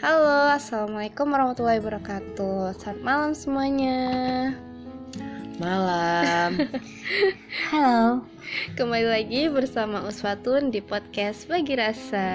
[0.00, 4.00] Halo, Assalamualaikum warahmatullahi wabarakatuh Selamat malam semuanya
[5.60, 6.56] Malam.
[7.68, 8.24] Halo.
[8.80, 12.28] Kembali lagi bersama Uswatun di podcast Bagi Rasa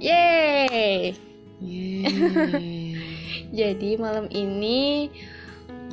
[0.00, 1.12] Yeay
[1.60, 2.96] Yeay.
[3.60, 5.12] Jadi malam ini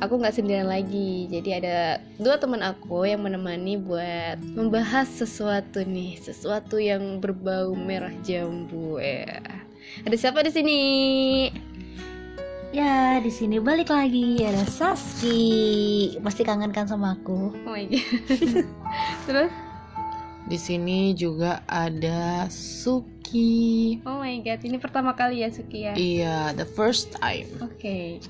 [0.00, 6.16] aku nggak sendirian lagi Jadi ada dua teman aku yang menemani buat membahas sesuatu nih
[6.24, 9.44] Sesuatu yang berbau merah jambu ya.
[10.06, 10.80] Ada siapa di sini?
[12.68, 15.40] Ya, di sini balik lagi ada Saski.
[16.20, 17.56] Pasti kangen kan sama aku.
[17.64, 18.04] Oh my god
[19.26, 19.52] Terus?
[20.48, 24.00] Di sini juga ada Suki.
[24.04, 25.92] Oh my god, ini pertama kali ya Suki ya?
[25.96, 27.48] Iya, the first time.
[27.64, 28.20] Oke.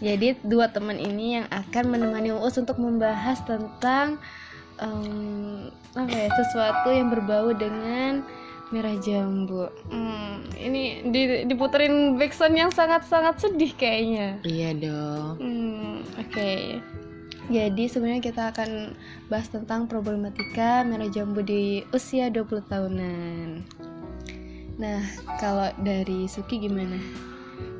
[0.00, 4.16] Jadi dua teman ini yang akan menemani Uus untuk membahas tentang
[4.80, 8.24] em, apa ya sesuatu yang berbau dengan
[8.70, 9.66] merah jambu.
[9.90, 14.38] Hmm, ini di, diputerin backsound yang sangat-sangat sedih kayaknya.
[14.46, 15.30] Iya dong.
[15.42, 16.52] Hmm, oke.
[17.50, 18.94] Jadi sebenarnya kita akan
[19.26, 23.46] bahas tentang problematika merah jambu di usia 20 tahunan.
[24.78, 25.02] Nah,
[25.42, 26.96] kalau dari Suki gimana?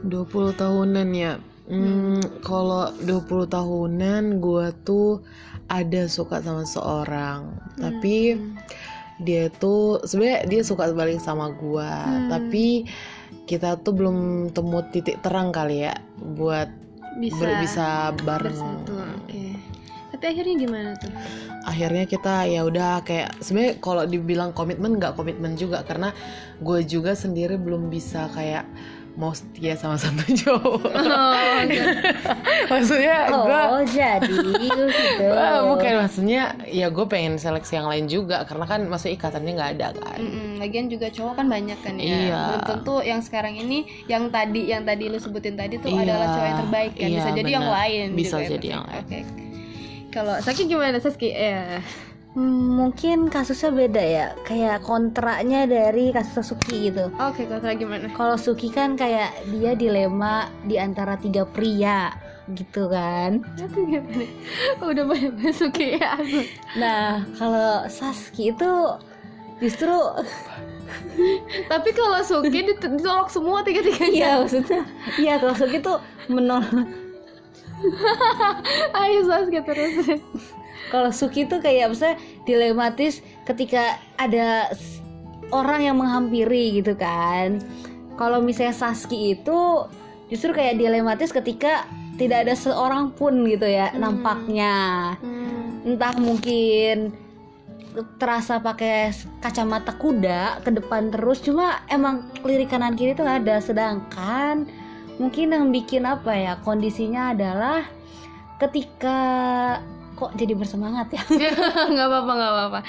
[0.02, 1.38] 20 tahunan ya.
[1.70, 5.22] Hmm, kalau 20 tahunan gua tuh
[5.70, 8.58] ada suka sama seorang, tapi Hmm.
[9.20, 12.28] Dia tuh sebenarnya dia suka balik sama gua, Hmm.
[12.32, 12.88] tapi
[13.44, 14.16] kita tuh belum
[14.50, 16.70] temu titik terang kali ya buat
[17.18, 17.86] bisa ber- bisa
[18.22, 18.54] bareng.
[18.54, 19.44] bersatu oke
[20.10, 21.10] tapi akhirnya gimana tuh
[21.66, 26.14] akhirnya kita ya udah kayak sebenarnya kalau dibilang komitmen nggak komitmen juga karena
[26.62, 28.62] gue juga sendiri belum bisa kayak
[29.12, 31.60] mau setia sama satu cowok oh,
[32.70, 34.84] maksudnya gue Oh, jadi gitu.
[35.70, 39.86] bukan maksudnya ya gue pengen seleksi yang lain juga karena kan maksudnya ikatannya nggak ada
[39.94, 40.18] kan
[40.56, 42.40] lagian juga cowok kan banyak kan ya Iya.
[42.46, 46.26] belum tentu yang sekarang ini yang tadi yang tadi lu sebutin tadi tuh Iya, adalah
[46.28, 47.76] cowok yang terbaik kan bisa iya, jadi yang benar.
[47.78, 48.52] lain Bisa gitu kan.
[48.52, 49.00] jadi yang lain.
[49.00, 49.18] oke
[50.10, 51.78] kalau Saki gimana Saski ya
[52.30, 54.26] Hmm, mungkin kasusnya beda ya.
[54.42, 57.10] Kayak kontraknya dari kasus Suki gitu.
[57.10, 62.14] oke kalau Saki gimana Kalau Suki kan kayak dia dilema di antara tiga pria
[62.48, 63.42] gitu kan.
[63.56, 64.26] aku gimana
[64.90, 66.40] udah banyak Suki ya aku
[66.76, 68.70] Nah, kalau Saski itu
[69.58, 69.90] justru
[71.66, 74.82] tapi kalau Suki dit- ditolak semua tiga tiganya iya maksudnya
[75.16, 76.86] iya kalau Suki tuh menolak
[79.00, 79.94] ayo Saski terus
[80.90, 84.74] Kalau Suki tuh kayak misalnya dilematis ketika ada
[85.54, 87.62] orang yang menghampiri gitu kan.
[88.18, 89.86] Kalau misalnya Saski itu
[90.28, 91.86] justru kayak dilematis ketika
[92.18, 95.14] tidak ada seorang pun gitu ya nampaknya.
[95.22, 95.94] Hmm.
[95.94, 97.14] Entah mungkin
[98.18, 99.10] terasa pakai
[99.42, 104.62] kacamata kuda ke depan terus cuma emang lirik kanan kiri tuh ada sedangkan
[105.20, 107.84] mungkin yang bikin apa ya kondisinya adalah
[108.56, 109.18] ketika
[110.16, 111.22] kok jadi bersemangat ya?
[111.92, 112.80] Nggak apa-apa nggak apa-apa.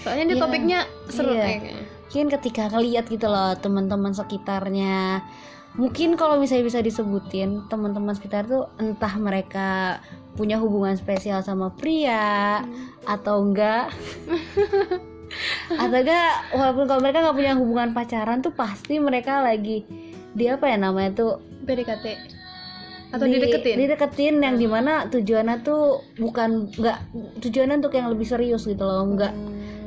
[0.00, 0.42] Soalnya di Iya.
[0.42, 0.78] topiknya
[1.12, 1.44] seru Iya.
[1.44, 1.74] kayaknya.
[2.08, 5.20] Mungkin ketika ngeliat gitu loh teman-teman sekitarnya.
[5.76, 10.00] Mungkin kalau misalnya bisa disebutin teman-teman sekitar tuh entah mereka
[10.34, 12.64] punya hubungan spesial sama pria
[13.04, 13.92] atau enggak.
[15.76, 19.84] Atau enggak walaupun kalau mereka nggak punya hubungan pacaran tuh pasti mereka lagi
[20.32, 21.32] di apa ya namanya tuh
[21.68, 22.06] PDKT
[23.08, 23.76] atau di- dideketin?
[23.76, 26.98] dideketin yang di mana tujuannya tuh bukan nggak
[27.40, 29.32] tujuannya untuk yang lebih serius gitu loh nggak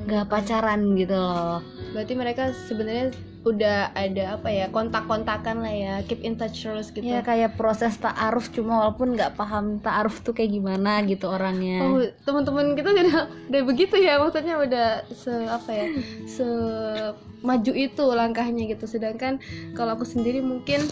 [0.09, 1.61] nggak pacaran gitu loh.
[1.93, 7.05] Berarti mereka sebenarnya udah ada apa ya kontak-kontakan lah ya keep in touch terus gitu.
[7.05, 11.85] Ya kayak proses ta'aruf cuma walaupun nggak paham ta'aruf tuh kayak gimana gitu orangnya.
[11.85, 13.05] Oh, teman-teman kita udah
[13.49, 15.85] udah begitu ya maksudnya udah se apa ya
[16.37, 16.47] se
[17.45, 18.85] maju itu langkahnya gitu.
[18.89, 19.37] Sedangkan
[19.77, 20.85] kalau aku sendiri mungkin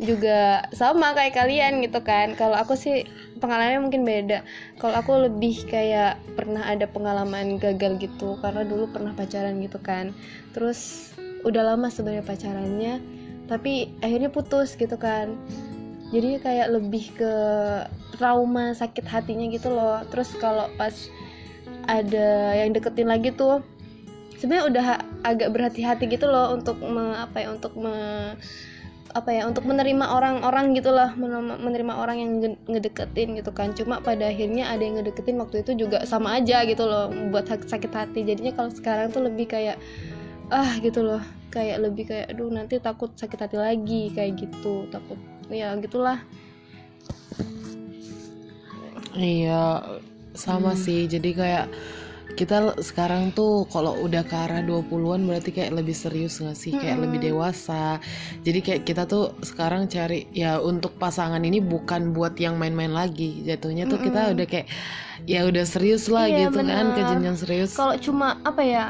[0.00, 2.32] juga sama kayak kalian gitu kan.
[2.34, 3.04] Kalau aku sih
[3.38, 4.40] pengalamannya mungkin beda.
[4.80, 10.16] Kalau aku lebih kayak pernah ada pengalaman gagal gitu karena dulu pernah pacaran gitu kan.
[10.56, 11.12] Terus
[11.44, 12.94] udah lama sebenarnya pacarannya
[13.44, 15.36] tapi akhirnya putus gitu kan.
[16.10, 17.34] Jadi kayak lebih ke
[18.18, 20.02] trauma sakit hatinya gitu loh.
[20.08, 20.96] Terus kalau pas
[21.86, 23.62] ada yang deketin lagi tuh
[24.40, 24.86] sebenarnya udah
[25.28, 28.34] agak berhati-hati gitu loh untuk apa ya untuk me-
[29.10, 33.74] apa ya untuk menerima orang-orang gitu loh menem- menerima orang yang nge- ngedeketin gitu kan.
[33.74, 37.90] Cuma pada akhirnya ada yang ngedeketin waktu itu juga sama aja gitu loh buat sakit
[37.90, 38.22] hati.
[38.22, 39.76] Jadinya kalau sekarang tuh lebih kayak
[40.50, 41.22] ah gitu loh.
[41.50, 44.86] Kayak lebih kayak aduh nanti takut sakit hati lagi kayak gitu.
[44.90, 45.18] Takut
[45.50, 46.22] ya gitulah.
[49.18, 49.82] Iya,
[50.38, 50.78] sama Hmm.
[50.78, 51.10] sih.
[51.10, 51.66] Jadi kayak
[52.30, 56.72] kita sekarang tuh kalau udah ke arah 20-an berarti kayak lebih serius gak sih?
[56.72, 58.00] Kayak lebih dewasa.
[58.40, 63.42] Jadi kayak kita tuh sekarang cari ya untuk pasangan ini bukan buat yang main-main lagi.
[63.42, 64.66] Jatuhnya tuh kita udah kayak
[65.24, 66.96] ya udah serius lah Iya, gitu kan bener.
[66.96, 67.70] ke jenjang serius.
[67.74, 68.84] kalau cuma apa ya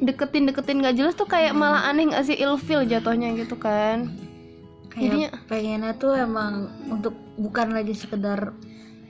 [0.00, 4.08] deketin deketin gak jelas tuh kayak malah aneh gak sih ilfil jatuhnya gitu kan
[4.88, 6.52] kayak Jadinya- pengennya tuh emang
[6.88, 8.56] untuk bukan lagi sekedar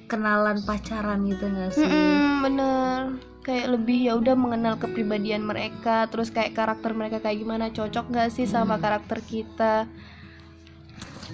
[0.04, 3.00] kenalan pacaran gitu nggak sih Mm-mm, bener
[3.42, 8.30] kayak lebih ya udah mengenal kepribadian mereka terus kayak karakter mereka kayak gimana cocok gak
[8.30, 9.90] sih sama karakter kita?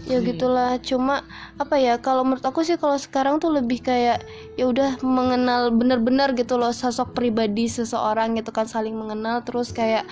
[0.08, 1.20] Ya gitulah cuma
[1.60, 4.24] apa ya kalau menurut aku sih kalau sekarang tuh lebih kayak
[4.56, 10.08] ya udah mengenal bener-bener gitu loh sosok pribadi seseorang gitu kan saling mengenal terus kayak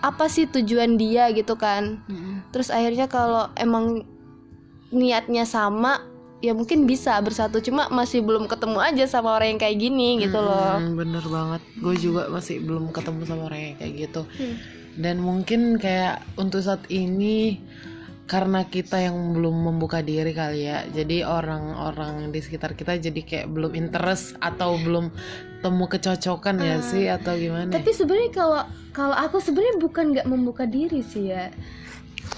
[0.00, 2.00] apa sih tujuan dia gitu kan.
[2.08, 2.40] Mm-mm.
[2.56, 4.06] terus akhirnya kalau emang
[4.92, 6.11] niatnya sama
[6.42, 10.42] ya mungkin bisa bersatu cuma masih belum ketemu aja sama orang yang kayak gini gitu
[10.42, 11.62] loh Hmm, bener banget.
[11.78, 14.22] Gue juga masih belum ketemu sama orang yang kayak gitu.
[14.26, 14.56] Hmm.
[14.98, 17.62] Dan mungkin kayak untuk saat ini
[18.26, 20.82] karena kita yang belum membuka diri kali ya.
[20.90, 25.14] Jadi orang-orang di sekitar kita jadi kayak belum interest atau belum
[25.62, 27.70] temu kecocokan ya sih atau gimana?
[27.70, 27.76] Hmm.
[27.78, 31.54] tapi sebenarnya kalau kalau aku sebenarnya bukan nggak membuka diri sih ya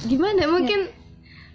[0.05, 0.93] gimana mungkin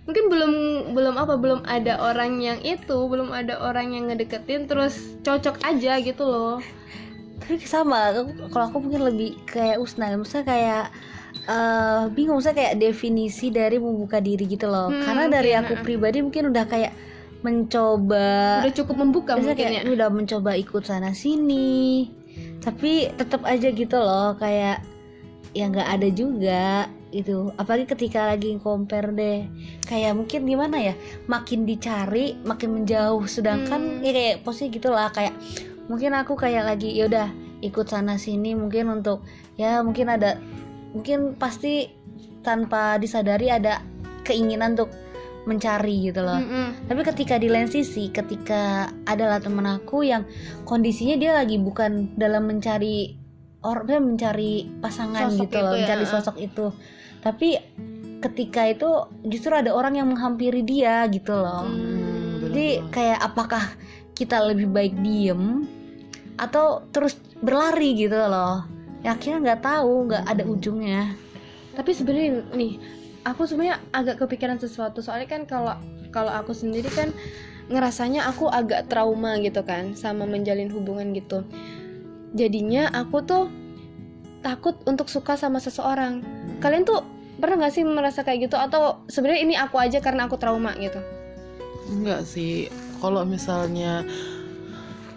[0.10, 0.54] mungkin belum
[0.98, 6.02] belum apa belum ada orang yang itu belum ada orang yang ngedeketin terus cocok aja
[6.02, 6.58] gitu loh.
[7.46, 8.18] Tapi sama
[8.50, 10.86] kalau aku mungkin lebih kayak Usna maksudnya kayak
[11.46, 14.90] eh bingung maksudnya kayak definisi dari membuka diri gitu loh.
[14.90, 15.84] Hmm, karena dari iya, aku nah.
[15.86, 16.94] pribadi mungkin udah kayak
[17.40, 19.88] mencoba udah cukup membuka mungkin kayak ya?
[19.88, 22.12] udah mencoba ikut sana sini
[22.60, 24.84] tapi tetap aja gitu loh kayak
[25.56, 29.46] ya nggak ada juga itu apalagi ketika lagi compare deh.
[29.86, 30.94] Kayak mungkin gimana ya
[31.26, 33.26] makin dicari makin menjauh.
[33.26, 34.06] Sedangkan Hmm.
[34.06, 35.34] ya kayak posisi gitulah kayak
[35.90, 37.28] mungkin aku kayak lagi ya udah
[37.60, 39.26] ikut sana sini mungkin untuk
[39.60, 40.40] ya mungkin ada
[40.96, 41.90] mungkin pasti
[42.46, 43.84] tanpa disadari ada
[44.24, 44.94] keinginan untuk
[45.50, 46.38] mencari gitu loh.
[46.38, 46.86] Mm-mm.
[46.86, 50.24] tapi ketika di lain sisi ketika adalah temen aku yang
[50.62, 53.18] kondisinya dia lagi bukan dalam mencari
[53.66, 56.66] orang mencari pasangan Sosok gitu loh ya, mencari sosok itu
[57.20, 57.60] tapi
[58.20, 58.90] ketika itu
[59.28, 61.68] justru ada orang yang menghampiri dia gitu loh.
[61.68, 62.50] Hmm.
[62.50, 63.64] jadi kayak apakah
[64.18, 65.64] kita lebih baik diem
[66.36, 68.64] atau terus berlari gitu loh.
[69.04, 71.16] Ya akhirnya nggak tahu nggak ada ujungnya.
[71.76, 72.76] Tapi sebenarnya nih
[73.24, 75.00] aku sebenarnya agak kepikiran sesuatu.
[75.00, 75.76] Soalnya kan kalau
[76.12, 77.16] kalau aku sendiri kan
[77.70, 81.46] ngerasanya aku agak trauma gitu kan sama menjalin hubungan gitu.
[82.36, 83.44] Jadinya aku tuh
[84.40, 86.24] takut untuk suka sama seseorang
[86.64, 87.04] kalian tuh
[87.40, 91.00] pernah nggak sih merasa kayak gitu atau sebenarnya ini aku aja karena aku trauma gitu
[91.90, 92.70] Enggak sih.
[93.02, 94.06] Kalau misalnya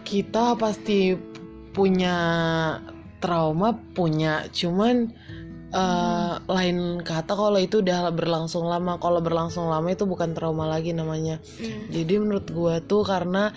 [0.08, 1.14] kita pasti
[1.76, 2.16] punya
[3.20, 5.12] trauma punya, cuman
[5.72, 8.96] eh, lain kata kalau itu udah berlangsung lama.
[8.96, 11.38] Kalau berlangsung lama itu bukan trauma lagi namanya.
[11.92, 13.52] Jadi menurut gua tuh karena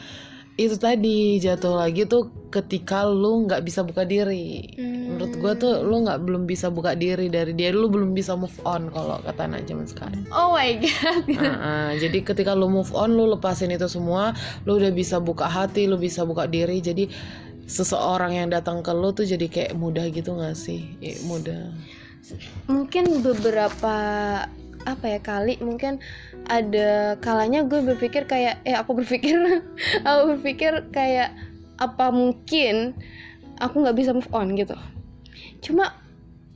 [0.55, 4.71] itu tadi jatuh lagi tuh ketika lu nggak bisa buka diri.
[4.79, 8.55] Menurut gua tuh lu nggak belum bisa buka diri dari dia, lu belum bisa move
[8.63, 10.23] on kalau kata anak zaman sekarang.
[10.31, 14.31] oh my god Nah, jadi ketika lu move on, lu lepasin itu semua,
[14.63, 16.79] lu udah bisa buka hati, lu bisa buka diri.
[16.79, 17.11] Jadi
[17.67, 20.95] seseorang yang datang ke lu tuh jadi kayak mudah gitu gak sih?
[21.03, 21.75] Ya, mudah.
[22.65, 23.95] mungkin beberapa
[24.85, 25.97] apa ya kali mungkin
[26.45, 29.37] ada kalanya gue berpikir kayak eh aku berpikir
[30.07, 31.33] aku berpikir kayak
[31.81, 32.95] apa mungkin
[33.59, 34.77] aku nggak bisa move on gitu.
[35.59, 35.97] Cuma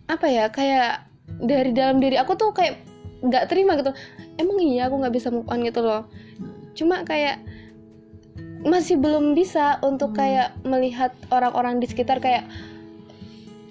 [0.10, 1.10] apa ya kayak
[1.42, 2.80] dari dalam diri aku tuh kayak
[3.26, 3.92] nggak terima gitu.
[4.40, 6.08] Emang iya aku nggak bisa move on gitu loh.
[6.78, 7.44] Cuma kayak
[8.64, 12.44] masih belum bisa untuk kayak melihat orang-orang di sekitar kayak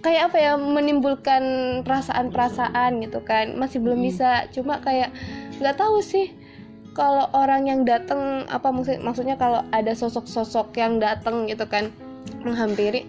[0.00, 1.43] kayak apa ya menimbulkan
[1.83, 3.59] perasaan-perasaan gitu kan.
[3.59, 4.47] Masih belum bisa.
[4.55, 5.11] Cuma kayak
[5.59, 6.31] nggak tahu sih
[6.95, 11.95] kalau orang yang datang apa maksud maksudnya kalau ada sosok-sosok yang datang gitu kan
[12.43, 13.07] menghampiri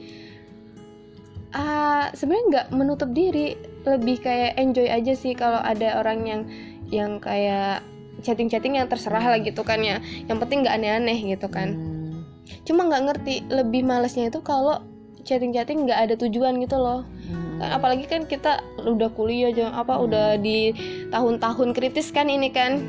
[1.50, 3.58] ah sebenarnya nggak menutup diri.
[3.88, 6.42] Lebih kayak enjoy aja sih kalau ada orang yang
[6.90, 7.82] yang kayak
[8.22, 9.98] chatting-chatting yang terserah lah gitu kan ya.
[10.30, 11.74] Yang penting nggak aneh-aneh gitu kan.
[11.74, 12.22] Hmm,
[12.68, 14.84] cuma nggak ngerti lebih malesnya itu kalau
[15.24, 17.04] chatting-chatting nggak ada tujuan gitu loh.
[17.28, 17.60] Hmm.
[17.60, 20.74] Kan apalagi kan kita udah kuliah aja apa udah di
[21.12, 22.82] tahun-tahun kritis kan ini kan.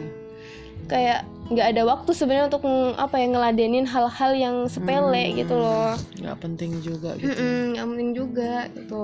[0.90, 2.62] Kayak nggak ada waktu sebenarnya untuk
[2.94, 5.98] apa ya ngeladenin hal-hal yang sepele gitu loh.
[6.18, 7.30] Nggak penting juga gitu.
[7.30, 9.02] Mm-mm, yang penting juga gitu.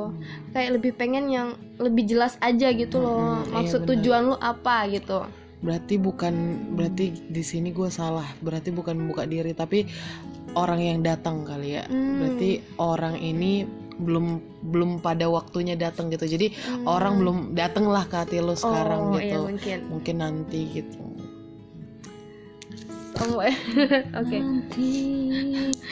[0.54, 3.42] Kayak lebih pengen yang lebih jelas aja gitu loh.
[3.42, 3.90] Mm-mm, iya maksud benar.
[3.94, 5.26] tujuan lu apa gitu
[5.64, 6.34] berarti bukan
[6.76, 8.26] berarti di sini gue salah.
[8.40, 9.88] Berarti bukan membuka diri tapi
[10.56, 11.84] orang yang datang kali ya.
[11.88, 12.20] Hmm.
[12.22, 13.64] berarti orang ini
[13.96, 14.26] belum
[14.72, 16.28] belum pada waktunya datang gitu.
[16.28, 16.84] Jadi Hmm.
[16.84, 19.24] orang belum datang lah ke hati lo sekarang oh, gitu.
[19.24, 19.78] iya mungkin.
[19.88, 21.00] Mungkin nanti gitu.
[23.16, 23.40] Oh,
[24.20, 24.38] oke.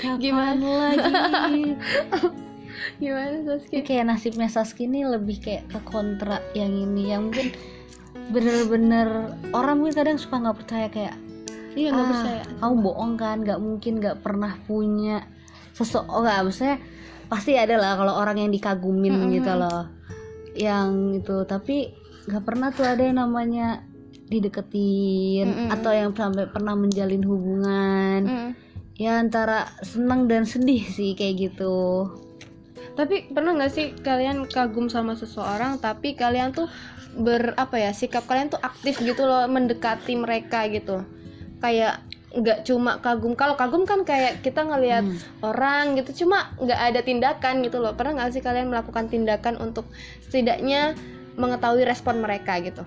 [0.04, 0.92] Kapan Gimana?
[0.92, 1.72] lagi?
[3.00, 7.10] gimana Ini Saski kayak nasibnya Saski ini lebih kayak ke kontra yang ini.
[7.16, 7.48] Yang mungkin
[8.32, 11.14] bener-bener orang mungkin kadang suka nggak percaya kayak
[11.74, 15.28] iya nggak ah, percaya kamu bohong kan nggak mungkin nggak pernah punya
[15.74, 16.78] seseorang maksudnya
[17.28, 19.34] pasti ada lah kalau orang yang dikagumin Mm-mm.
[19.34, 19.90] gitu loh
[20.54, 21.90] yang itu tapi
[22.30, 23.82] nggak pernah tuh ada yang namanya
[24.30, 25.68] dideketin Mm-mm.
[25.74, 28.50] atau yang sampai pernah menjalin hubungan Mm.
[28.94, 32.08] ya antara senang dan sedih sih kayak gitu
[32.94, 36.70] Tapi pernah nggak sih kalian kagum sama seseorang tapi kalian tuh
[37.14, 41.02] ber apa ya sikap kalian tuh aktif gitu loh mendekati mereka gitu?
[41.58, 43.34] Kayak nggak cuma kagum.
[43.34, 45.18] Kalau kagum kan kayak kita ngelihat Hmm.
[45.42, 47.94] orang gitu cuma nggak ada tindakan gitu loh.
[47.98, 49.86] Pernah nggak sih kalian melakukan tindakan untuk
[50.26, 50.94] setidaknya
[51.34, 52.86] mengetahui respon mereka gitu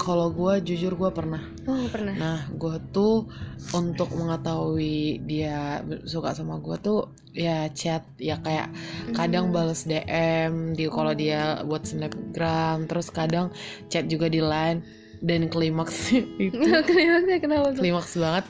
[0.00, 1.42] kalau gue jujur gue pernah.
[1.68, 2.14] Oh pernah.
[2.16, 3.28] Nah, gue tuh
[3.76, 8.74] untuk mengetahui dia suka sama gue tuh ya chat ya kayak
[9.14, 13.52] kadang bales DM di kalau dia buat snapgram, terus kadang
[13.92, 14.80] chat juga di line.
[15.20, 16.16] Dan klimaks
[16.48, 17.84] itu klimaksnya kenapa tuh?
[17.84, 18.44] Klimaks banget.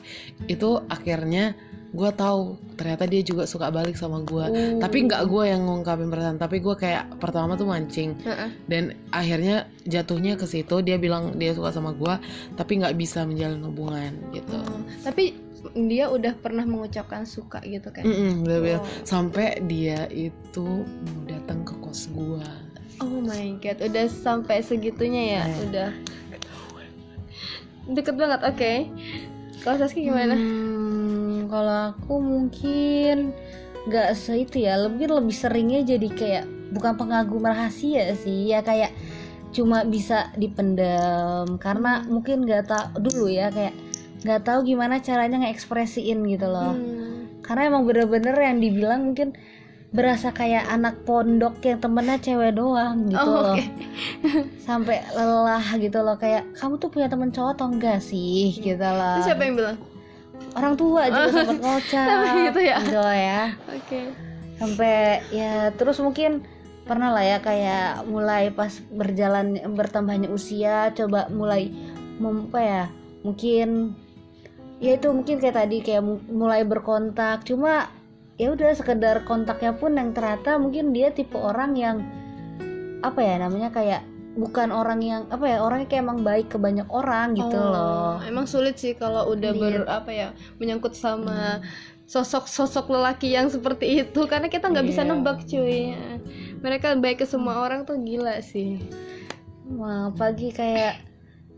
[0.47, 1.59] Itu akhirnya
[1.91, 2.41] gue tahu
[2.73, 4.45] ternyata dia juga suka balik sama gue.
[4.45, 4.79] Oh.
[4.79, 8.49] Tapi nggak gue yang ngungkapin perasaan, tapi gue kayak pertama tuh mancing Heeh.
[8.65, 12.21] dan akhirnya jatuhnya ke situ dia bilang dia suka sama gua
[12.53, 15.35] tapi nggak bisa menjalin hubungan gitu Oh, tapi
[15.75, 18.05] dia udah pernah mengucapkan suka gitu kan
[18.41, 18.81] dia bilang.
[18.81, 18.87] Oh.
[19.03, 22.45] sampai dia itu mau datang ke kos gua
[22.97, 25.57] Oh my god, udah sampai segitunya ya, Eh.
[25.65, 25.89] udah
[27.87, 28.39] deket banget.
[28.45, 28.73] Oke,
[29.61, 30.37] kalau Saski gimana?
[30.37, 31.00] Hmm,
[31.51, 33.35] kalau aku mungkin
[33.81, 38.95] nggak se itu ya lebih lebih seringnya jadi kayak bukan pengagum rahasia sih ya kayak
[39.51, 43.75] cuma bisa dipendam karena mungkin nggak tahu dulu ya kayak
[44.21, 47.27] nggak tahu gimana caranya ngekspresiin gitu loh Hmm.
[47.43, 49.33] karena emang bener-bener yang dibilang mungkin
[49.91, 53.65] berasa kayak anak pondok yang temennya cewek doang gitu Oh, loh oke.
[54.67, 59.19] sampai lelah gitu loh kayak kamu tuh punya temen cowok atau enggak sih gitu loh
[59.19, 59.77] siapa yang bilang?
[60.57, 62.77] Orang tua juga sempat ngocap Sampai gitu ya?
[62.83, 63.41] gitu ya
[63.71, 64.01] Oke.
[64.61, 64.95] sampai
[65.33, 66.45] ya terus mungkin
[66.85, 71.71] pernah lah ya kayak mulai pas berjalan bertambahnya usia coba mulai
[72.21, 72.83] apa ya
[73.25, 73.97] mungkin
[74.81, 77.89] ya itu mungkin kayak tadi kayak mu- mulai berkontak cuma
[78.41, 81.97] ya udah sekedar kontaknya pun yang ternyata mungkin dia tipe orang yang
[83.01, 86.87] apa ya namanya kayak bukan orang yang apa ya orangnya kayak emang baik ke banyak
[86.87, 91.59] orang gitu Oh, loh Emang sulit sih kalau udah ber apa ya menyangkut sama
[92.07, 95.09] sosok-sosok lelaki yang seperti itu karena kita nggak bisa Iya.
[95.09, 95.95] nebak cuy.
[96.59, 98.83] Mereka baik ke semua orang tuh gila sih.
[99.71, 100.99] Wah, pagi kayak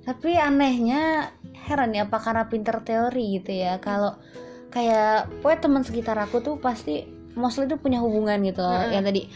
[0.06, 1.34] tapi anehnya
[1.65, 4.20] heran ya apa karena pinter teori gitu ya kalau
[4.70, 8.62] kayak pokoknya teman sekitar aku tuh pasti mostly tuh punya hubungan gitu.
[8.62, 8.94] Heeh.
[8.94, 9.30] yang tadi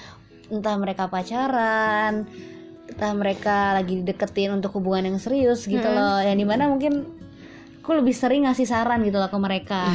[0.49, 2.25] entah mereka pacaran
[2.97, 5.93] entah mereka lagi deketin untuk hubungan yang serius gitu Heeh.
[5.93, 6.17] loh.
[6.17, 7.05] Yang di mana mungkin
[7.85, 9.85] aku lebih sering ngasih saran gitu loh ke mereka.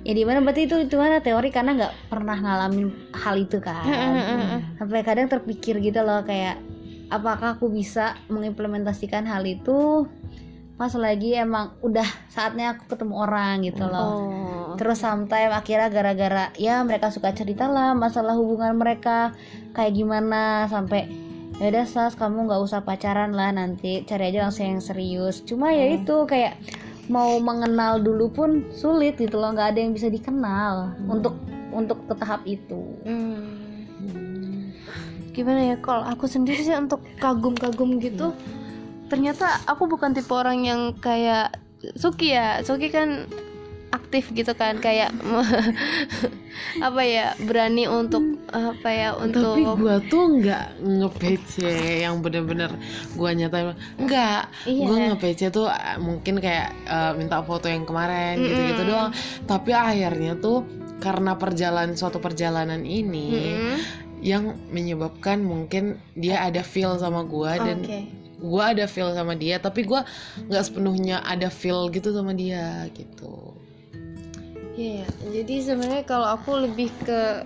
[0.00, 3.84] Ya di mana berarti itu itu mana teori karena nggak pernah ngalamin hal itu kan.
[4.80, 6.56] Sampai kadang terpikir gitu loh kayak
[7.12, 10.08] apakah aku bisa mengimplementasikan hal itu
[10.80, 14.08] pas lagi emang udah saatnya aku ketemu orang gitu loh.
[14.08, 14.72] Oh.
[14.80, 19.36] terus sometimes akhirnya gara-gara ya mereka suka cerita lah masalah hubungan mereka
[19.76, 21.12] kayak gimana sampai
[21.60, 24.02] ya udah sas kamu nggak usah pacaran lah nanti.
[24.08, 25.44] Cari aja langsung yang serius.
[25.44, 26.56] Cuma ya itu kayak
[27.12, 29.52] mau mengenal dulu pun sulit gitu loh.
[29.52, 31.36] Nggak ada yang bisa dikenal untuk
[31.70, 32.80] untuk ke tahap itu.
[33.04, 33.60] Hmm.
[35.36, 38.34] Gimana ya kalau aku sendiri sih untuk kagum-kagum gitu
[39.10, 41.58] ternyata aku bukan tipe orang yang kayak
[41.96, 42.60] Suki ya.
[42.60, 43.24] Suki kan
[43.90, 45.10] aktif gitu kan kayak
[46.86, 51.54] apa ya berani untuk apa ya untuk tapi gua tuh nggak nge-PC
[52.06, 52.70] yang bener-bener
[53.18, 54.84] gua nyatain nggak Iya.
[54.86, 58.90] gua nge-PC tuh eh, mungkin kayak eh, minta foto yang kemarin gitu-gitu Mm-mm.
[58.90, 59.10] doang
[59.46, 60.62] tapi akhirnya tuh
[61.00, 63.76] karena perjalanan suatu perjalanan ini Mm-mm.
[64.20, 68.06] yang menyebabkan mungkin dia ada feel sama gua dan Oke.
[68.38, 70.06] gua ada feel sama dia tapi gua
[70.46, 73.56] nggak sepenuhnya ada feel gitu sama dia gitu
[74.80, 75.06] Iya, ya.
[75.36, 77.44] jadi sebenarnya kalau aku lebih ke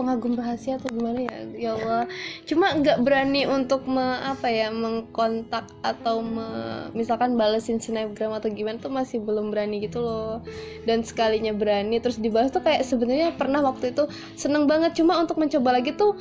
[0.00, 1.36] pengagum rahasia atau gimana ya?
[1.58, 2.06] Ya Allah.
[2.46, 8.78] Cuma nggak berani untuk me, apa ya mengkontak atau me- misalkan balesin snapgram atau gimana
[8.80, 10.40] tuh masih belum berani gitu loh.
[10.88, 14.96] Dan sekalinya berani terus dibahas tuh kayak sebenarnya pernah waktu itu seneng banget.
[14.96, 16.16] Cuma untuk mencoba lagi tuh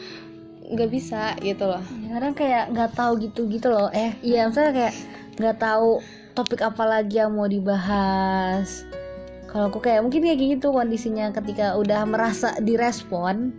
[0.68, 1.80] nggak bisa gitu loh.
[2.04, 3.88] Ya, kadang kayak nggak tahu gitu gitu loh.
[3.96, 4.94] Eh iya misalnya kayak
[5.38, 6.04] nggak tahu
[6.36, 8.84] topik apa lagi yang mau dibahas
[9.48, 13.56] kalau aku kayak mungkin kayak gitu kondisinya ketika udah merasa direspon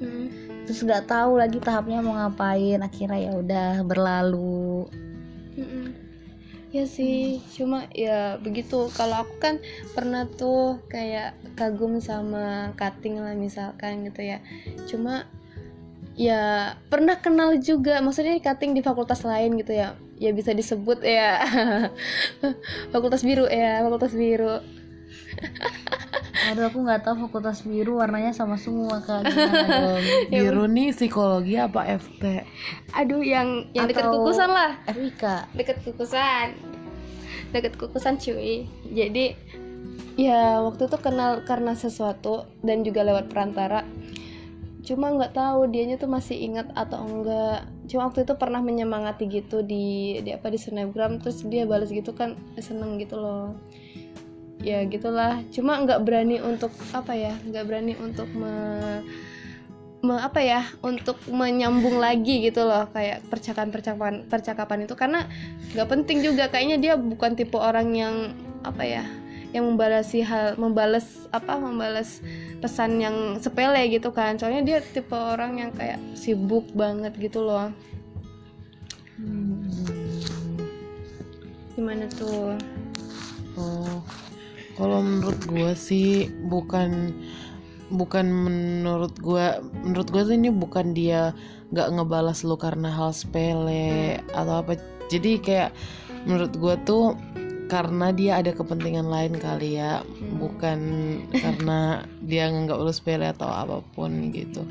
[0.69, 4.85] terus nggak tahu lagi tahapnya mau ngapain akhirnya ya udah berlalu
[5.59, 6.09] Mm-mm.
[6.69, 8.93] Ya sih, cuma ya begitu.
[8.93, 9.57] Kalau aku kan
[9.97, 14.39] pernah tuh kayak kagum sama cutting lah misalkan gitu ya.
[14.85, 15.25] Cuma
[16.13, 19.97] ya pernah kenal juga, maksudnya cutting di fakultas lain gitu ya.
[20.21, 21.41] Ya bisa disebut ya
[22.93, 24.61] fakultas biru ya, fakultas biru.
[26.49, 29.27] aduh aku nggak tahu fakultas biru warnanya sama semua dong
[30.33, 32.25] biru nih psikologi apa FT
[32.97, 34.81] Aduh, yang yang dekat kukusan lah.
[34.89, 36.57] FIK deket kukusan.
[37.53, 38.65] Deket kukusan cuy.
[38.89, 39.37] Jadi
[40.19, 43.85] ya waktu itu kenal karena sesuatu dan juga lewat perantara.
[44.83, 47.69] Cuma nggak tahu dianya tuh masih ingat atau enggak.
[47.93, 52.17] Cuma waktu itu pernah menyemangati gitu di di apa di snapgram terus dia balas gitu
[52.17, 53.53] kan seneng gitu loh
[54.69, 55.41] ya gitulah.
[55.49, 58.53] Cuma nggak berani untuk apa ya nggak berani untuk me,
[60.05, 62.85] me- apa ya untuk menyambung lagi gitu loh.
[62.93, 64.95] Kayak percakapan percakapan percakapan itu.
[64.95, 65.25] Karena
[65.73, 66.53] nggak penting juga.
[66.53, 68.15] Kayaknya dia bukan tipe orang yang
[68.63, 69.05] apa ya
[69.49, 72.21] yang membalasi hal membalas apa membalas
[72.61, 74.37] pesan yang sepele gitu kan.
[74.37, 77.73] Soalnya dia tipe orang yang kayak sibuk banget gitu loh.
[79.19, 79.67] Hmm.
[81.75, 82.59] gimana tuh?
[83.55, 84.03] Oh,
[84.79, 87.11] kalau menurut gue sih bukan
[87.91, 91.35] bukan menurut gue menurut gue tuh ini bukan dia
[91.75, 94.79] nggak ngebalas lu karena hal sepele atau apa.
[95.11, 95.75] Jadi kayak
[96.25, 97.19] menurut gue tuh
[97.69, 100.01] karena dia ada kepentingan lain kali ya
[100.41, 100.81] bukan
[101.29, 104.63] karena dia nganggap lu sepele atau apa pun gitu.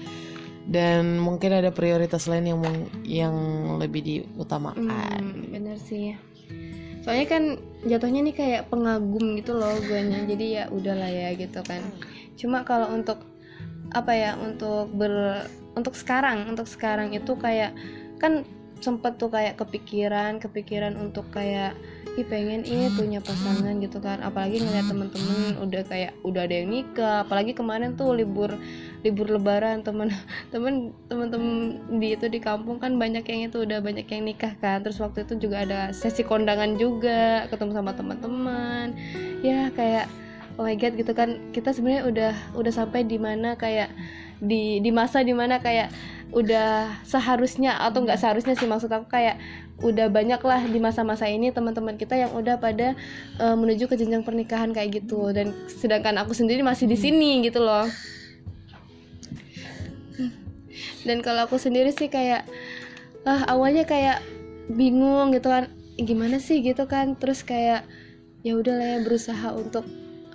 [0.67, 2.61] Dan mungkin ada prioritas lain yang
[3.03, 3.35] yang
[3.79, 5.19] lebih diutamakan.
[5.19, 6.15] Hmm, bener sih
[7.07, 7.43] soalnya kan
[7.87, 10.27] jatuhnya nih kayak pengagum gitu loh guanya.
[10.27, 11.79] Jadi ya udahlah ya gitu kan.
[12.35, 13.23] Cuma kalau untuk
[13.95, 15.47] apa ya untuk ber
[15.79, 17.71] untuk sekarang untuk sekarang itu kayak
[18.19, 18.43] kan
[18.83, 21.79] sempet tuh kayak kepikiran kepikiran untuk kayak
[22.17, 24.25] ih pengen ini punya pasangan gitu kan.
[24.25, 27.21] Apalagi ngeliat temen-temen udah kayak udah ada yang nikah.
[27.21, 28.57] Apalagi kemarin tuh libur
[29.05, 29.85] libur lebaran.
[29.85, 30.09] Temen
[30.53, 34.81] temen temen-temen di itu di kampung kan banyak yang itu udah banyak yang nikah kan.
[34.81, 38.97] Terus waktu itu juga ada sesi kondangan juga ketemu sama teman-teman
[39.45, 40.09] ya kayak
[40.57, 41.53] oh my god gitu kan.
[41.53, 43.93] Kita sebenarnya udah udah sampai di mana kayak
[44.41, 45.93] di di masa di mana kayak
[46.35, 49.39] udah seharusnya atau nggak seharusnya sih maksud aku kayak
[49.77, 52.97] udah banyak lah di masa-masa ini teman-teman kita yang udah pada
[53.37, 55.29] eh, menuju ke jenjang pernikahan kayak gitu.
[55.29, 57.85] Dan sedangkan aku sendiri masih di sini gitu loh.
[61.05, 62.43] Dan kalau aku sendiri sih kayak
[63.23, 64.19] ah awalnya kayak
[64.73, 65.69] bingung gitu kan.
[65.97, 67.13] Gimana sih gitu kan?
[67.15, 67.85] Terus kayak
[68.41, 69.85] ya udahlah ya berusaha untuk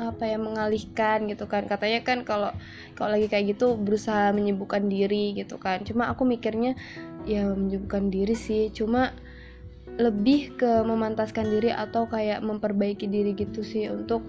[0.00, 1.68] apa ya mengalihkan gitu kan.
[1.68, 2.50] Katanya kan kalau
[2.96, 5.85] kalau lagi kayak gitu berusaha menyibukkan diri gitu kan.
[5.85, 6.76] Cuma aku mikirnya
[7.28, 8.72] ya menyibukkan diri sih.
[8.72, 9.12] Cuma
[10.00, 14.24] lebih ke memantaskan diri atau kayak memperbaiki diri gitu sih untuk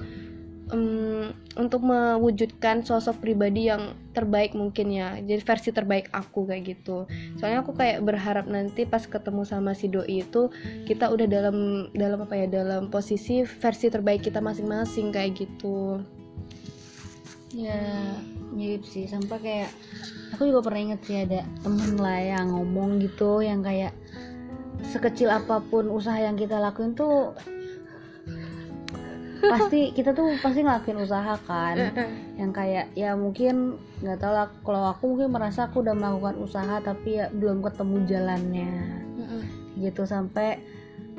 [0.72, 5.18] em, untuk mewujudkan sosok pribadi yang terbaik mungkin ya.
[5.20, 7.10] Jadi versi terbaik aku kayak gitu.
[7.42, 10.48] Soalnya aku kayak berharap nanti pas ketemu sama si doi itu
[10.88, 16.00] kita udah dalam dalam apa ya dalam posisi versi terbaik kita masing-masing kayak gitu.
[17.54, 17.82] Ya
[18.54, 19.10] mirip sih.
[19.10, 19.72] Sampai kayak
[20.34, 23.94] aku juga pernah inget sih ada temen lah yang ngomong gitu yang kayak
[24.84, 27.32] sekecil apa pun usaha yang kita lakuin tuh
[29.52, 31.76] pasti kita tuh pasti ngelakuin usaha kan.
[32.40, 36.80] Yang kayak ya mungkin nggak tahu lah kalau aku mungkin merasa aku udah melakukan usaha
[36.80, 38.74] tapi ya belum ketemu jalannya.
[39.80, 40.64] Gitu sampai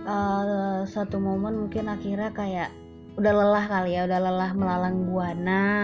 [0.04, 2.68] eh, satu momen mungkin akhirnya kayak
[3.14, 5.74] udah lelah kali ya udah lelah melalang buana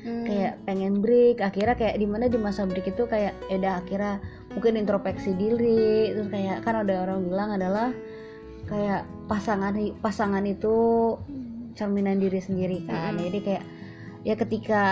[0.00, 0.24] Hmm.
[0.24, 1.44] kayak pengen break.
[1.44, 4.14] Akhirnya kayak di mana di masa break itu kayak ya udah akhirnya
[4.56, 6.16] mungkin introspeksi diri.
[6.16, 7.92] Terus kayak kan ada orang bilang adalah
[8.68, 10.76] kayak pasangan pasangan itu
[11.74, 13.24] cerminan diri sendiri kan Mm-mm.
[13.30, 13.64] jadi kayak
[14.22, 14.82] ya ketika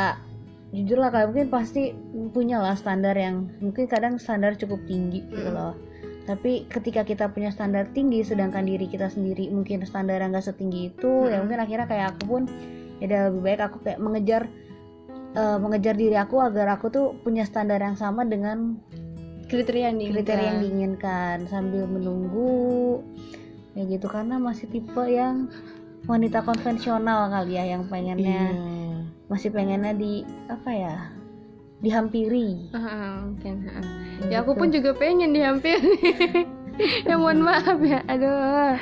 [0.68, 1.96] jujur lah kayak mungkin pasti
[2.32, 5.56] punya lah standar yang mungkin kadang standar cukup tinggi gitu Mm.
[5.56, 5.74] loh
[6.28, 10.92] tapi ketika kita punya standar tinggi sedangkan diri kita sendiri mungkin standar yang gak setinggi
[10.92, 11.48] itu ya Mm.
[11.48, 12.42] mungkin akhirnya kayak aku pun
[13.00, 14.42] ya udah lebih baik aku kayak mengejar
[15.36, 18.76] eh, mengejar diri aku agar aku tuh punya standar yang sama dengan
[19.48, 20.60] kriteria yang kriteria yang diinginkan.
[20.60, 23.00] diinginkan sambil menunggu
[23.72, 25.48] ya gitu karena masih tipe yang
[26.08, 28.96] wanita konvensional kali ya yang pengennya Iya.
[29.28, 30.94] masih pengennya di apa ya
[31.78, 33.84] dihampiri Ah, ah, mungkin ah.
[34.18, 34.58] Kayak ya aku gitu.
[34.58, 35.94] pun juga pengen dihampiri
[37.06, 38.74] ya mohon maaf ya aduh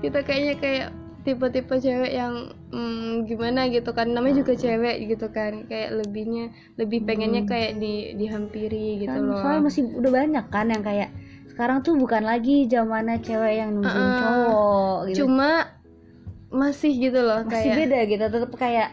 [0.00, 0.88] kita kayaknya kayak
[1.22, 2.34] tipe-tipe cewek yang
[2.72, 7.50] mm, gimana gitu kan namanya juga cewek gitu kan kayak lebihnya lebih pengennya Hmm.
[7.50, 11.10] kayak di dihampiri gitu kan loh soalnya masih udah banyak kan yang kayak
[11.58, 15.16] sekarang tuh bukan lagi zamannya cewek yang nungguin Ah, cowok gitu.
[15.20, 15.74] Cuma
[16.48, 18.90] masih gitu loh masih kayak beda gitu tetap kayak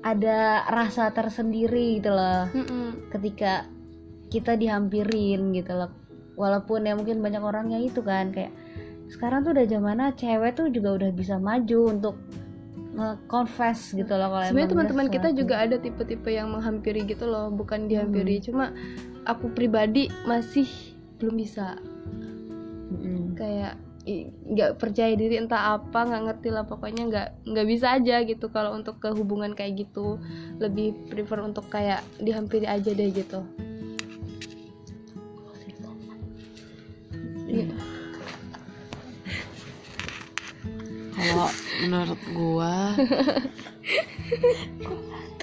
[0.00, 2.48] ada rasa tersendiri gitu loh.
[2.50, 3.12] Mm-mm.
[3.12, 3.68] ketika
[4.28, 5.92] kita dihampirin gitu loh.
[6.34, 8.56] Walaupun ya mungkin banyak orang yang itu kan kayak
[9.08, 12.16] sekarang tuh udah zamannya cewek tuh juga udah bisa maju untuk
[12.90, 17.84] nge-confess gitu loh kalau sebenarnya teman-teman kita juga ada tipe-tipe yang menghampiri gitu loh bukan
[17.84, 17.90] Hmm.
[17.90, 18.72] dihampiri cuma
[19.22, 20.66] aku pribadi masih
[21.18, 21.78] belum bisa
[22.88, 23.36] Mm-mm.
[23.36, 23.76] kayak
[24.48, 28.72] nggak percaya diri entah apa nggak ngerti lah pokoknya nggak nggak bisa aja gitu kalau
[28.72, 30.16] untuk ke hubungan kayak gitu
[30.56, 33.44] lebih prefer untuk kayak dihampiri aja deh gitu
[37.48, 37.64] Iya.
[41.16, 41.48] Kalau
[41.80, 42.92] menurut gua,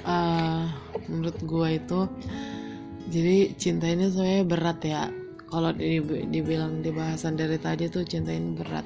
[0.06, 0.64] eh,
[1.10, 2.06] menurut gua itu,
[3.10, 5.10] jadi cinta ini sebenarnya berat ya.
[5.56, 8.84] Kalau di- dibilang di bahasan dari tadi tuh cinta ini berat.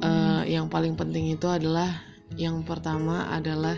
[0.00, 1.92] Eh, yang paling penting itu adalah
[2.40, 3.76] yang pertama adalah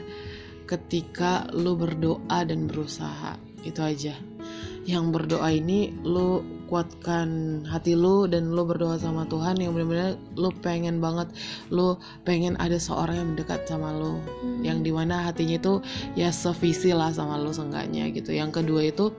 [0.70, 3.34] ketika lu berdoa dan berusaha
[3.66, 4.14] itu aja.
[4.86, 10.50] Yang berdoa ini lu kuatkan hati lu dan lu berdoa sama Tuhan yang benar-benar lu
[10.58, 11.30] pengen banget
[11.70, 11.94] lu
[12.26, 14.22] pengen ada seorang yang mendekat sama lu.
[14.62, 15.82] Yang di mana hatinya itu
[16.14, 18.30] ya sevisi lah sama lu seenggaknya gitu.
[18.34, 19.10] Yang kedua itu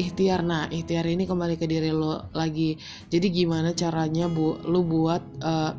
[0.00, 0.40] ikhtiar.
[0.40, 2.80] Nah ikhtiar ini kembali ke diri lu lagi.
[3.12, 5.72] Jadi gimana caranya bu lu buat eh,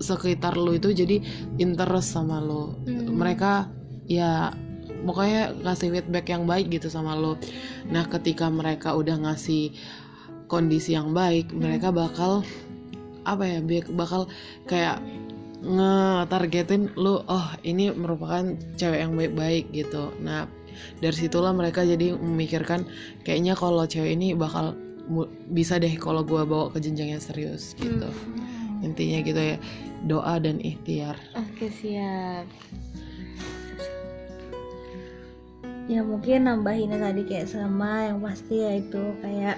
[0.00, 1.22] sekitar lu itu jadi
[1.62, 2.74] interest sama lu.
[2.86, 3.14] Hmm.
[3.16, 3.70] mereka
[4.06, 4.54] ya
[5.06, 7.38] pokoknya ngasih feedback yang baik gitu sama lo.
[7.88, 9.72] Nah ketika mereka udah ngasih
[10.50, 12.42] kondisi yang baik mereka bakal
[13.26, 13.58] apa ya
[13.90, 14.30] bakal
[14.70, 15.02] kayak
[15.66, 20.14] nge-targetin lu oh ini merupakan cewek yang baik-baik gitu.
[20.22, 20.46] Nah
[21.00, 22.86] dari situlah mereka jadi memikirkan
[23.26, 24.76] kayaknya kalau cewek ini bakal
[25.50, 28.10] bisa deh kalau gua bawa ke jenjang yang serius gitu.
[28.84, 29.56] Intinya gitu ya
[30.06, 31.16] doa dan ikhtiar.
[31.34, 32.46] Oke siap
[35.86, 39.56] ya mungkin nambahinnya tadi kayak sama yang pasti ya itu kayak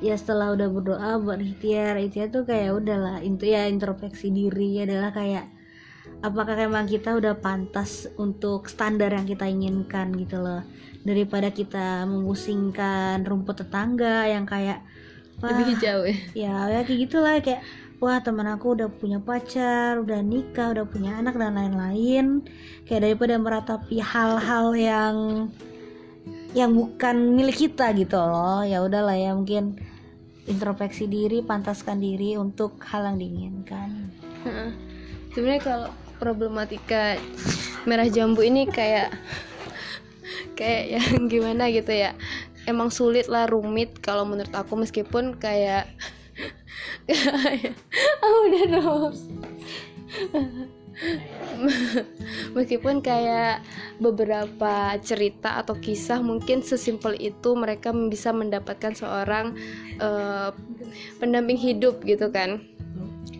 [0.00, 5.12] ya setelah udah berdoa buat ikhtiar ikhtiar tuh kayak udahlah itu ya introspeksi diri adalah
[5.12, 5.48] kayak
[6.20, 10.62] apakah memang kita udah pantas untuk standar yang kita inginkan gitu loh.
[11.00, 14.84] Daripada kita memusingkan rumput tetangga yang kayak
[15.40, 16.16] wah lebih hijau ya.
[16.36, 17.64] ya ya kayak gitulah kayak
[18.00, 22.42] wah teman aku udah punya pacar udah nikah udah punya anak dan lain-lain.
[22.88, 25.16] Kayak daripada meratapi hal-hal yang
[26.56, 28.64] yang bukan milik kita gitu loh.
[28.64, 29.76] Ya udahlah ya mungkin
[30.48, 34.10] introspeksi diri pantaskan diri untuk hal yang diinginkan.
[35.36, 37.20] Sebenarnya kalau problematika
[37.84, 39.12] merah jambu ini kayak
[40.56, 42.16] kayak yang gimana gitu ya.
[42.64, 45.88] Emang sulit lah rumit kalau menurut aku meskipun kayak
[48.24, 49.12] oh udah dong
[52.56, 53.64] meskipun kayak
[54.02, 59.56] beberapa cerita atau kisah mungkin sesimpel itu mereka bisa mendapatkan seorang
[60.00, 60.50] eh,
[61.22, 62.60] pendamping hidup gitu kan.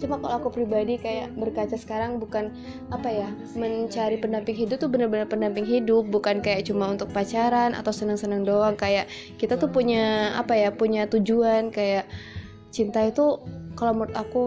[0.00, 2.57] Cuma kalau aku pribadi kayak berkaca sekarang bukan
[2.88, 6.09] apa ya mencari pendamping hidup tuh benar-benar pendamping hidup.
[6.09, 8.81] Bukan kayak cuma untuk pacaran atau senang-senang doang.
[8.81, 11.68] Kayak kita tuh punya apa ya punya tujuan.
[11.68, 12.09] Kayak
[12.71, 13.39] cinta itu
[13.75, 14.45] kalau menurut aku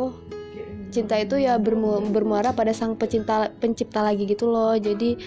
[0.94, 4.76] cinta itu ya bermu- bermuara pada sang pecinta pencipta lagi gitu loh.
[4.78, 5.18] Jadi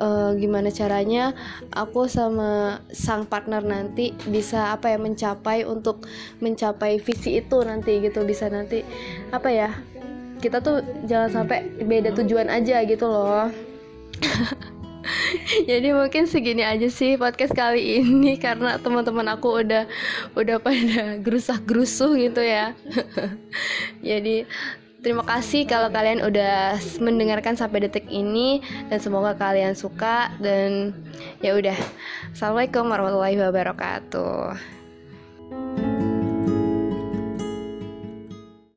[0.00, 1.36] eh, gimana caranya
[1.72, 6.04] aku sama sang partner nanti bisa apa ya mencapai untuk
[6.40, 8.24] mencapai visi itu nanti gitu.
[8.24, 8.82] Bisa nanti
[9.30, 9.70] apa ya
[10.42, 13.46] kita tuh jangan sampai beda tujuan aja gitu loh
[15.70, 19.84] jadi mungkin segini aja sih podcast kali ini karena teman-teman aku udah
[20.34, 22.76] udah pada gerusah gerusuh gitu ya.
[24.08, 24.46] Jadi
[25.02, 30.94] terima kasih kalau kalian udah mendengarkan sampai detik ini dan semoga kalian suka dan
[31.42, 31.76] ya udah.
[32.32, 34.54] Assalamualaikum warahmatullahi wabarakatuh